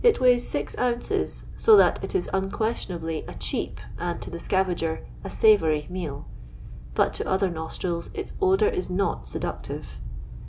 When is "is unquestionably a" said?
2.15-3.35